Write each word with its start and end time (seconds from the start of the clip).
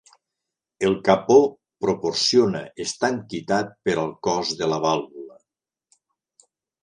El 0.87 0.95
capó 1.09 1.35
proporciona 1.85 2.61
estanquitat 2.85 3.69
per 3.89 3.95
al 4.05 4.09
cos 4.29 4.53
de 4.63 4.69
la 4.71 4.79
vàlvula. 4.87 5.37